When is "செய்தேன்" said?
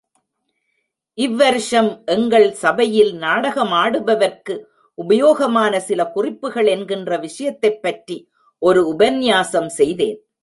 9.69-10.31